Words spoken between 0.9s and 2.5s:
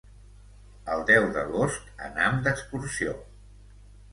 El deu d'agost anam